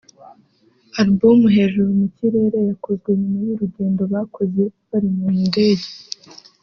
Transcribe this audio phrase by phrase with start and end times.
[0.99, 5.87] Alubumu “Hejuru mu kirere” yakozwe nyuma y’urugendo bakoze bari mu ndege